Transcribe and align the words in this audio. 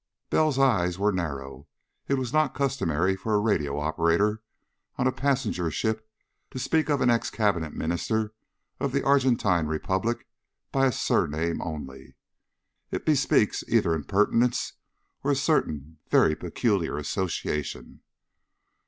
Bell's 0.31 0.57
eyes 0.57 0.97
were 0.97 1.11
narrow. 1.11 1.67
It 2.07 2.17
is 2.17 2.33
not 2.33 2.55
customary 2.55 3.15
for 3.15 3.35
a 3.35 3.39
radio 3.39 3.77
operator 3.77 4.41
on 4.97 5.05
a 5.05 5.11
passenger 5.11 5.69
ship 5.69 6.09
to 6.49 6.57
speak 6.57 6.89
of 6.89 7.01
an 7.01 7.11
ex 7.11 7.29
Cabinet 7.29 7.71
Minister 7.73 8.33
of 8.79 8.93
the 8.93 9.03
Argentine 9.05 9.67
Republic 9.67 10.25
by 10.71 10.85
his 10.85 10.99
surname 10.99 11.61
only. 11.61 12.15
It 12.89 13.05
bespeaks 13.05 13.63
either 13.67 13.93
impertinence 13.93 14.73
or 15.23 15.29
a 15.29 15.35
certain 15.35 15.99
very 16.09 16.35
peculiar 16.35 16.97
association. 16.97 18.01